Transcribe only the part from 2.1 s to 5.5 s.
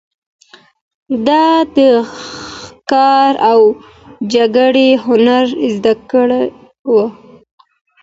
ښکار او جګړې هنر